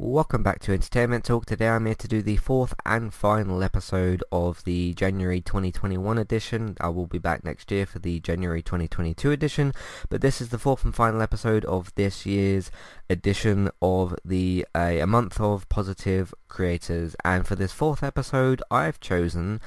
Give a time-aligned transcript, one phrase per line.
[0.00, 1.44] Welcome back to Entertainment Talk.
[1.44, 6.76] Today I'm here to do the fourth and final episode of the January 2021 edition.
[6.80, 9.72] I will be back next year for the January 2022 edition,
[10.08, 12.70] but this is the fourth and final episode of this year's
[13.10, 17.16] edition of the uh, A Month of Positive Creators.
[17.24, 19.60] And for this fourth episode, I've chosen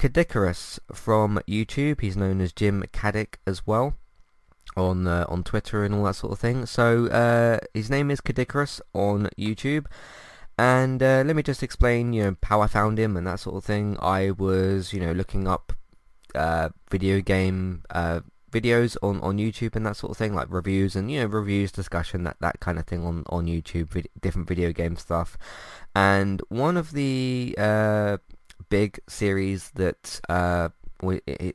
[0.00, 2.00] Caddicarus from YouTube.
[2.00, 3.94] He's known as Jim Caddick as well
[4.76, 6.66] on uh, on Twitter and all that sort of thing.
[6.66, 9.86] So uh, his name is Caddicarus on YouTube.
[10.58, 13.56] And uh, let me just explain, you know, how I found him and that sort
[13.56, 13.96] of thing.
[13.98, 15.72] I was, you know, looking up
[16.34, 18.20] uh, video game uh,
[18.52, 21.72] videos on, on YouTube and that sort of thing, like reviews and, you know, reviews,
[21.72, 25.38] discussion, that, that kind of thing on, on YouTube, vid- different video game stuff.
[25.94, 28.18] And one of the uh,
[28.68, 30.20] big series that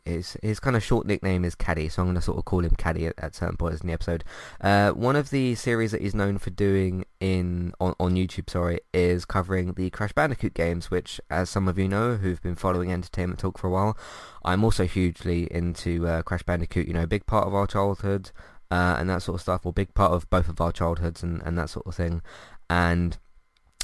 [0.05, 2.63] his his kind of short nickname is Caddy, so I'm going to sort of call
[2.63, 4.23] him Caddy at, at certain points in the episode.
[4.61, 8.79] Uh, one of the series that he's known for doing in on, on YouTube, sorry,
[8.93, 12.91] is covering the Crash Bandicoot games, which, as some of you know who've been following
[12.91, 13.97] Entertainment Talk for a while,
[14.43, 16.87] I'm also hugely into uh, Crash Bandicoot.
[16.87, 18.31] You know, a big part of our childhood
[18.71, 21.41] uh, and that sort of stuff, or big part of both of our childhoods and,
[21.43, 22.21] and that sort of thing.
[22.69, 23.17] And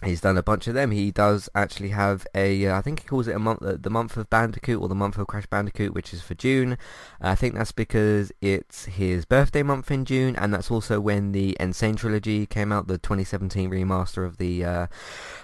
[0.04, 0.90] He's done a bunch of them.
[0.90, 3.92] He does actually have a, uh, I think he calls it a month, uh, the
[3.92, 6.78] month of Bandicoot or the month of Crash Bandicoot, which is for June.
[7.22, 11.60] I think that's because it's his birthday month in June, and that's also when the
[11.60, 11.74] N.
[11.74, 14.88] Sane trilogy came out, the 2017 remaster of the uh,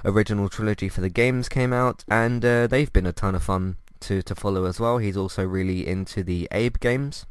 [0.04, 3.78] original trilogy for the games came out, and uh, they've been a ton of fun
[4.00, 4.98] to, to follow as well.
[4.98, 7.28] He's also really into the Abe games.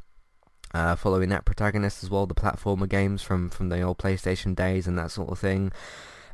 [0.75, 4.87] Uh, following that protagonist as well, the platformer games from, from the old PlayStation days
[4.87, 5.73] and that sort of thing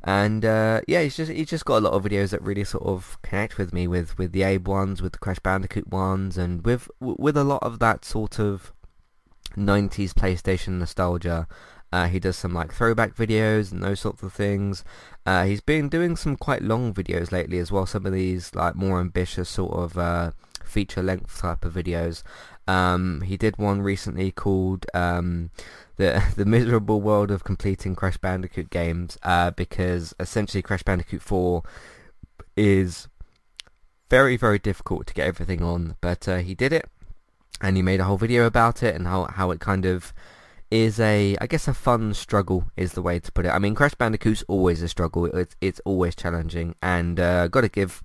[0.04, 2.84] and uh, yeah, he's just he's just got a lot of videos that really sort
[2.84, 6.64] of connect with me with with the Abe ones, with the Crash Bandicoot ones, and
[6.64, 8.72] with with a lot of that sort of
[9.56, 11.46] 90s PlayStation nostalgia.
[11.92, 14.82] Uh, he does some like throwback videos and those sorts of things.
[15.26, 17.84] Uh, he's been doing some quite long videos lately as well.
[17.84, 20.30] Some of these like more ambitious sort of uh,
[20.72, 22.22] feature length type of videos.
[22.66, 25.50] Um, he did one recently called um,
[25.96, 31.62] the the miserable world of completing Crash Bandicoot games uh, because essentially Crash Bandicoot 4
[32.56, 33.08] is
[34.10, 36.86] very very difficult to get everything on but uh, he did it
[37.62, 40.12] and he made a whole video about it and how, how it kind of
[40.70, 43.50] is a I guess a fun struggle is the way to put it.
[43.50, 45.26] I mean Crash Bandicoot's always a struggle.
[45.26, 48.02] It's it's always challenging and uh, got to give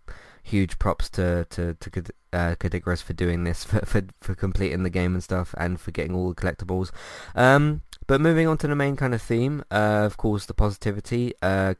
[0.47, 2.03] huge props to to to
[2.34, 2.56] uh,
[3.02, 6.30] for doing this for, for for completing the game and stuff and for getting all
[6.30, 6.91] the collectibles.
[7.35, 11.34] Um, but moving on to the main kind of theme, uh, of course, the positivity.
[11.41, 11.74] Uh,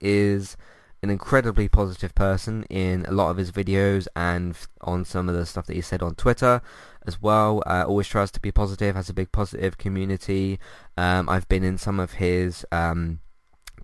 [0.00, 0.56] is
[1.02, 5.46] an incredibly positive person in a lot of his videos and on some of the
[5.46, 6.60] stuff that he said on Twitter
[7.06, 7.62] as well.
[7.66, 10.58] Uh, always tries to be positive, has a big positive community.
[10.96, 13.20] Um, I've been in some of his um,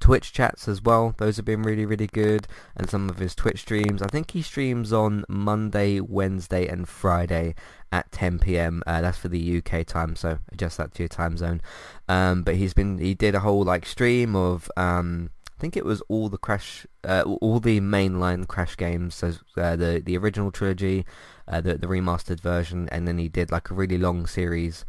[0.04, 1.14] Twitch chats as well.
[1.16, 2.46] Those have been really, really good.
[2.76, 4.02] And some of his Twitch streams.
[4.02, 7.54] I think he streams on Monday, Wednesday, and Friday
[7.90, 8.82] at 10 p.m.
[8.86, 11.62] Uh, that's for the UK time, so adjust that to your time zone.
[12.06, 15.86] Um, but he's been he did a whole like stream of um, I think it
[15.86, 20.50] was all the Crash, uh, all the mainline Crash games, so uh, the the original
[20.50, 21.06] trilogy,
[21.48, 24.84] uh, the the remastered version, and then he did like a really long series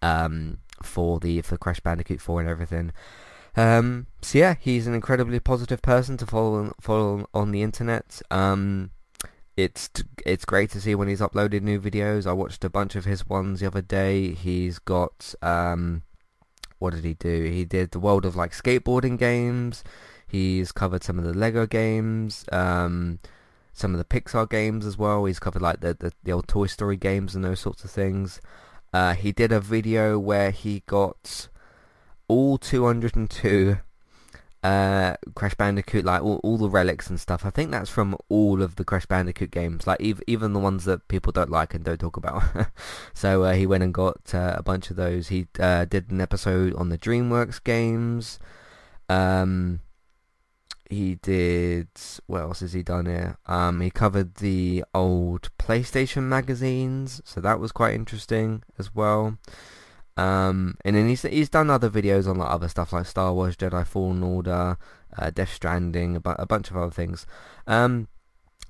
[0.00, 2.92] um, for the for Crash Bandicoot 4 and everything.
[3.56, 8.20] Um, so yeah, he's an incredibly positive person to follow follow on the internet.
[8.30, 8.90] Um,
[9.56, 9.90] it's
[10.24, 12.26] it's great to see when he's uploaded new videos.
[12.26, 14.32] I watched a bunch of his ones the other day.
[14.32, 16.02] He's got um,
[16.78, 17.44] what did he do?
[17.44, 19.84] He did the world of like skateboarding games.
[20.26, 23.18] He's covered some of the Lego games, um,
[23.72, 25.24] some of the Pixar games as well.
[25.24, 28.40] He's covered like the, the, the old Toy Story games and those sorts of things.
[28.92, 31.48] Uh, he did a video where he got
[32.30, 33.76] all 202
[34.62, 37.46] uh, Crash Bandicoot, like all, all the relics and stuff.
[37.46, 40.84] I think that's from all of the Crash Bandicoot games, like ev- even the ones
[40.84, 42.42] that people don't like and don't talk about.
[43.14, 45.28] so uh, he went and got uh, a bunch of those.
[45.28, 48.38] He uh, did an episode on the DreamWorks games.
[49.08, 49.80] Um,
[50.90, 51.88] he did.
[52.26, 53.38] What else has he done here?
[53.46, 59.38] Um, he covered the old PlayStation magazines, so that was quite interesting as well.
[60.20, 63.56] Um, and then he's he's done other videos on like other stuff like Star Wars
[63.56, 64.76] Jedi Fallen Order,
[65.16, 67.26] uh, Death Stranding, a, bu- a bunch of other things.
[67.66, 68.08] Um,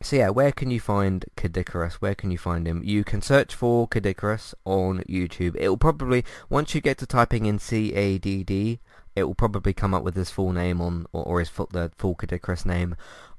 [0.01, 1.95] so yeah, where can you find Caddicarus?
[1.95, 2.83] Where can you find him?
[2.85, 5.57] You can search for Caddicarus on YouTube.
[5.57, 8.81] It will probably once you get to typing in C A D D,
[9.17, 11.91] it will probably come up with his full name on or, or his full, the
[11.99, 12.95] full Caddicarus name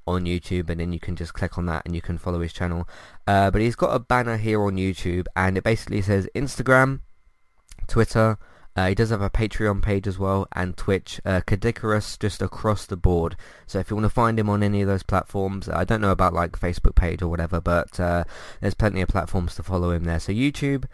[0.05, 2.51] on YouTube, and then you can just click on that and you can follow his
[2.51, 2.89] channel.
[3.25, 6.99] Uh, but he's got a banner here on YouTube, and it basically says Instagram
[7.91, 8.38] Twitter,
[8.73, 11.19] Uh, he does have a Patreon page as well and Twitch.
[11.25, 13.35] Uh, Caddicarus just across the board.
[13.67, 16.11] So if you want to find him on any of those platforms, I don't know
[16.11, 18.23] about like Facebook page or whatever, but uh,
[18.61, 20.21] there's plenty of platforms to follow him there.
[20.21, 20.85] So YouTube,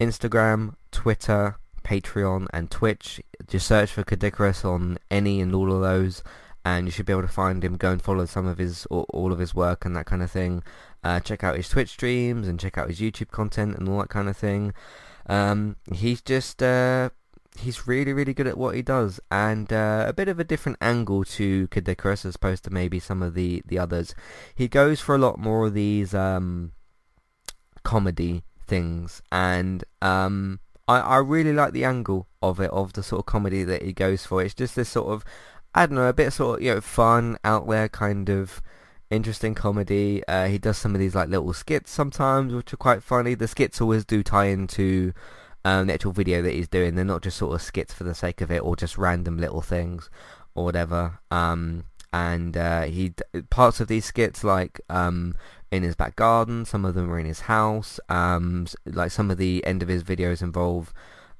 [0.00, 3.20] Instagram, Twitter, Patreon, and Twitch.
[3.46, 6.22] Just search for Caddicarus on any and all of those,
[6.64, 7.76] and you should be able to find him.
[7.76, 10.62] Go and follow some of his all of his work and that kind of thing.
[11.02, 14.08] Uh, check out his Twitch streams and check out his YouTube content and all that
[14.08, 14.72] kind of thing.
[15.26, 17.10] Um, he's just uh,
[17.58, 20.78] he's really really good at what he does and uh, a bit of a different
[20.80, 24.14] angle to Caddicarus as opposed to maybe some of the the others.
[24.54, 26.72] He goes for a lot more of these um,
[27.82, 33.20] comedy things and um, I, I really like the angle of it of the sort
[33.20, 34.42] of comedy that he goes for.
[34.42, 35.24] It's just this sort of
[35.74, 38.60] I don't know a bit sort of you know fun out there kind of
[39.14, 40.22] interesting comedy.
[40.26, 43.34] Uh, he does some of these like little skits sometimes, which are quite funny.
[43.34, 45.12] The skits always do tie into
[45.64, 46.94] um, the actual video that he's doing.
[46.94, 49.62] They're not just sort of skits for the sake of it, or just random little
[49.62, 50.10] things
[50.54, 51.18] or whatever.
[51.30, 53.12] Um, and uh, he
[53.50, 55.34] parts of these skits like um,
[55.72, 56.64] in his back garden.
[56.64, 57.98] Some of them are in his house.
[58.08, 60.94] Um, like some of the end of his videos involve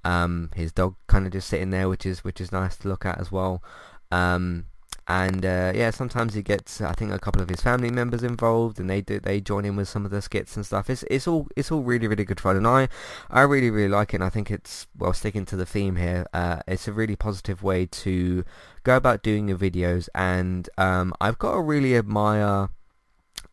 [0.05, 3.07] um, his dog kind of just sitting there, which is which is nice to look
[3.07, 3.63] at as well.
[4.11, 4.67] Um,
[5.07, 8.81] and uh, yeah, sometimes he gets I think a couple of his family members involved,
[8.81, 10.89] and they do they join in with some of the skits and stuff.
[10.89, 12.89] It's it's all it's all really really good fun, and I
[13.31, 14.17] I really really like it.
[14.17, 16.27] and I think it's well sticking to the theme here.
[16.33, 18.45] Uh, it's a really positive way to
[18.83, 22.71] go about doing your videos, and um, I've got to really admire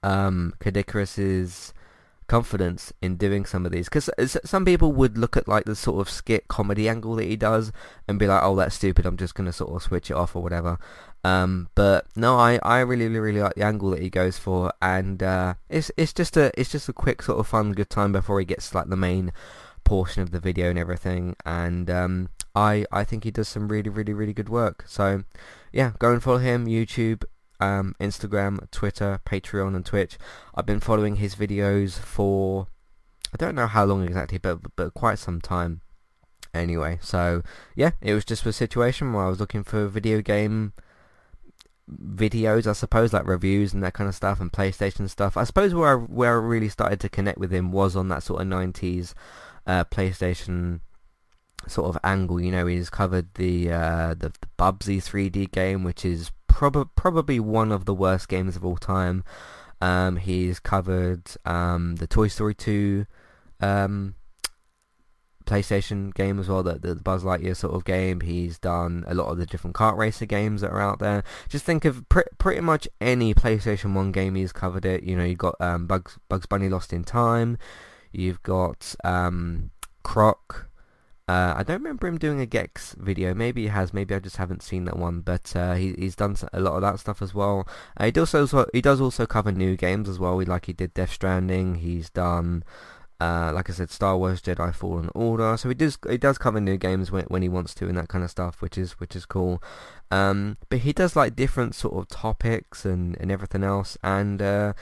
[0.03, 0.53] um,
[2.31, 3.89] confidence in doing some of these.
[3.89, 4.09] Because
[4.45, 7.73] some people would look at like the sort of skit comedy angle that he does
[8.07, 9.05] and be like oh that's stupid.
[9.05, 10.79] I'm just gonna sort of switch it off or whatever.
[11.25, 15.21] Um, but no I, I really really like the angle that he goes for and
[15.21, 18.39] uh, it's it's just a it's just a quick sort of fun good time before
[18.39, 19.33] he gets like the main
[19.83, 21.35] portion of the video and everything.
[21.45, 24.85] And um, I I think he does some really really really good work.
[24.87, 25.23] So
[25.73, 27.25] yeah go and follow him YouTube
[27.61, 30.17] um, Instagram, Twitter, Patreon, and Twitch.
[30.55, 32.67] I've been following his videos for
[33.33, 35.81] I don't know how long exactly, but but quite some time.
[36.53, 37.43] Anyway, so
[37.75, 40.73] yeah, it was just a situation where I was looking for video game
[41.89, 45.37] videos, I suppose, like reviews and that kind of stuff, and PlayStation stuff.
[45.37, 48.23] I suppose where I, where I really started to connect with him was on that
[48.23, 49.13] sort of '90s
[49.65, 50.81] uh, PlayStation
[51.67, 52.41] sort of angle.
[52.41, 57.39] You know, he's covered the uh, the, the Bubsy 3D game, which is prob- probably
[57.39, 59.23] one of the worst games of all time.
[59.81, 63.05] Um, he's covered um, the Toy Story 2
[63.61, 64.15] um,
[65.45, 68.21] PlayStation game as well, the, the Buzz Lightyear sort of game.
[68.21, 71.23] He's done a lot of the different kart racer games that are out there.
[71.49, 75.03] Just think of pr- pretty much any PlayStation 1 game he's covered it.
[75.03, 77.57] You know, you've got um, Bugs, Bugs Bunny Lost in Time.
[78.11, 79.71] You've got um,
[80.03, 80.67] Croc.
[81.31, 83.33] Uh, I don't remember him doing a Gex video.
[83.33, 83.93] Maybe he has.
[83.93, 85.21] Maybe I just haven't seen that one.
[85.21, 87.65] But uh, he, he's done a lot of that stuff as well.
[87.95, 90.43] Uh, he does also he does also cover new games as well.
[90.43, 91.75] Like he did Death Stranding.
[91.75, 92.65] He's done.
[93.21, 95.55] Uh, like I said, Star Wars Jedi Fallen Order.
[95.55, 98.09] So he does he does cover new games when when he wants to and that
[98.09, 99.63] kind of stuff, which is which is cool.
[100.09, 104.73] Um, but he does like different sort of topics and, and everything else, and uh,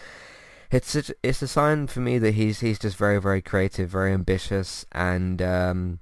[0.72, 4.14] it's a, it's a sign for me that he's he's just very very creative, very
[4.14, 6.00] ambitious, and um,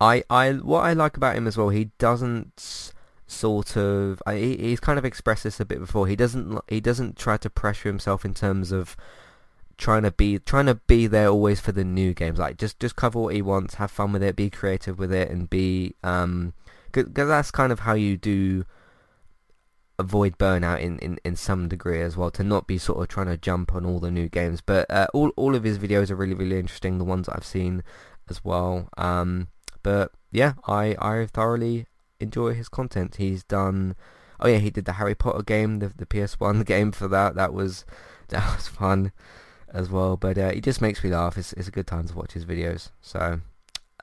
[0.00, 2.92] I, I, what I like about him as well, he doesn't
[3.26, 6.06] sort of, I, he's kind of expressed this a bit before.
[6.06, 8.96] He doesn't, he doesn't try to pressure himself in terms of
[9.76, 12.38] trying to be, trying to be there always for the new games.
[12.38, 15.30] Like just, just cover what he wants, have fun with it, be creative with it,
[15.30, 16.52] and be, um,
[16.92, 18.64] because that's kind of how you do
[19.98, 23.26] avoid burnout in, in, in some degree as well to not be sort of trying
[23.26, 26.14] to jump on all the new games but uh, all all of his videos are
[26.14, 27.82] really really interesting the ones I've seen
[28.30, 29.48] as well um,
[29.82, 31.86] but yeah, I I thoroughly
[32.20, 33.16] enjoy his content.
[33.16, 33.96] He's done.
[34.40, 37.34] Oh yeah, he did the Harry Potter game, the the PS1 game for that.
[37.34, 37.84] That was
[38.28, 39.12] that was fun
[39.72, 40.16] as well.
[40.16, 41.38] But uh, he just makes me laugh.
[41.38, 42.90] It's it's a good time to watch his videos.
[43.00, 43.40] So.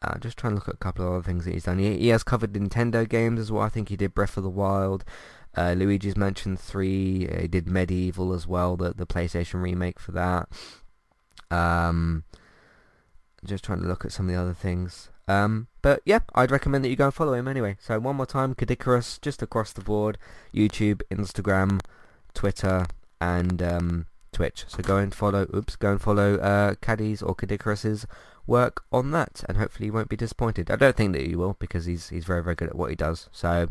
[0.02, 1.80] Uh, just trying to look at a couple of other things that he's done.
[1.80, 3.64] He, he has covered Nintendo games as well.
[3.64, 5.06] I think he did Breath of the Wild,
[5.56, 7.28] uh, Luigi's Mansion 3.
[7.28, 10.50] Uh, he did MediEvil as well, the the PlayStation remake for that.
[11.50, 12.24] Um,
[13.46, 15.10] just trying to look at some of the other things.
[15.28, 17.78] Um, but yeah, I'd recommend that you go and follow him anyway.
[17.80, 20.18] So one more time, Caddicarus, just across the board,
[20.54, 21.82] YouTube, Instagram,
[22.34, 22.86] Twitter,
[23.20, 24.66] and um, Twitch.
[24.68, 28.06] So go and follow, oops, go and follow uh, Caddy's or Caddicarus's
[28.46, 30.70] work on that, and hopefully you won't be disappointed.
[30.70, 32.96] I don't think that you will, because he's he's very, very good at what he
[32.96, 33.30] does.
[33.32, 33.70] So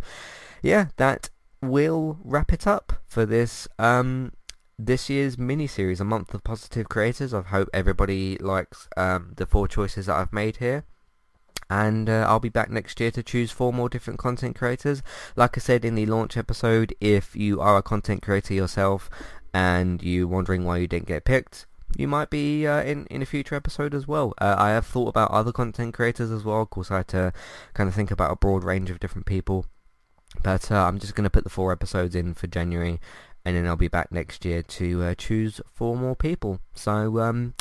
[0.63, 1.31] yeah, that
[1.63, 4.33] will wrap it up for this um,
[4.77, 7.33] this year's mini series, a month of positive creators.
[7.33, 10.85] I hope everybody likes um, the four choices that I've made here
[11.75, 15.03] and uh, I'll be back next year to choose four more different content creators.
[15.35, 19.11] Like I said in the launch episode, if you are a content creator yourself
[19.53, 21.67] and you're wondering why you didn't get picked,
[21.97, 24.35] you might be uh, in in a future episode as well.
[24.41, 26.63] Uh, I have thought about other content creators as well.
[26.63, 27.33] Of course, I had to
[27.75, 29.67] kind of think about a broad range of different people.
[30.45, 33.01] But uh, I'm just going to put the four episodes in for January,
[33.45, 36.61] and then I'll be back next year to uh, choose four more people.
[36.75, 37.55] So um,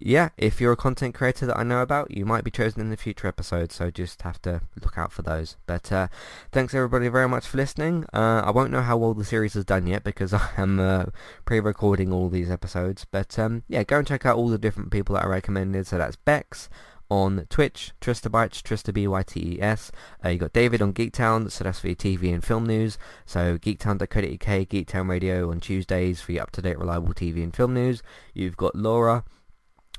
[0.00, 2.90] yeah, if you're a content creator that I know about, you might be chosen in
[2.90, 5.56] the future episodes, so just have to look out for those.
[5.66, 6.08] But uh,
[6.50, 8.06] thanks everybody very much for listening.
[8.12, 11.06] Uh, I won't know how well the series has done yet because I am uh,
[11.44, 13.04] pre-recording all these episodes.
[13.10, 15.86] But um, yeah, go and check out all the different people that I recommended.
[15.86, 16.68] So that's Bex
[17.12, 19.92] on Twitch, Tristabytes, Trista B-Y-T-E-S.
[20.24, 22.96] Uh, you got David on Geektown, so that's for your TV and film news.
[23.26, 28.02] So geektown.co.uk, Geektown Radio on Tuesdays for your up-to-date reliable TV and film news.
[28.32, 29.24] You've got Laura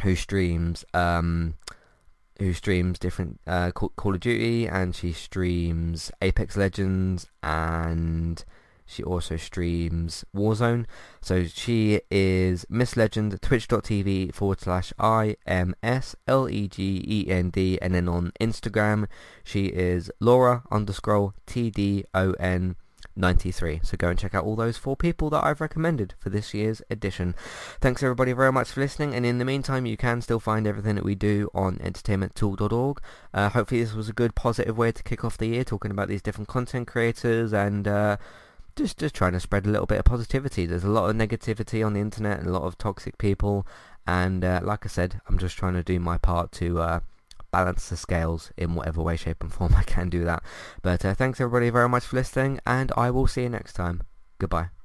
[0.02, 1.56] who streams um,
[2.40, 8.44] who streams different uh, Call of Duty and she streams Apex Legends and
[8.86, 10.86] she also streams Warzone.
[11.22, 15.40] So she is Miss Legend, twitch.tv forward slash I-M-S-L-E-G-E-N-D
[17.82, 19.08] and then on Instagram
[19.44, 22.76] she is Laura underscore T-D-O-N
[23.16, 23.82] 93.
[23.84, 26.82] So go and check out all those four people that I've recommended for this year's
[26.90, 27.36] edition.
[27.80, 30.96] Thanks everybody very much for listening and in the meantime you can still find everything
[30.96, 33.02] that we do on entertainmenttalk.org.
[33.34, 36.08] Uh, hopefully this was a good positive way to kick off the year talking about
[36.08, 38.18] these different content creators and uh,
[38.76, 40.66] just just trying to spread a little bit of positivity.
[40.66, 43.68] There's a lot of negativity on the internet and a lot of toxic people
[44.06, 47.00] and uh, like I said I'm just trying to do my part to uh,
[47.54, 50.44] balance the scales in whatever way, shape and form I can do that.
[50.82, 54.02] But uh, thanks everybody very much for listening and I will see you next time.
[54.40, 54.83] Goodbye.